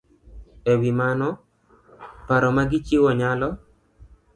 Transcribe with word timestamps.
E 0.71 0.73
wi 0.81 0.91
mano, 0.99 1.29
paro 2.27 2.49
ma 2.55 2.63
gichiwo 2.69 3.09
nyalo 3.19 3.49